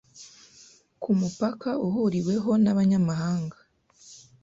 [1.01, 3.57] kumupaka uhuriweho nabanyamahanga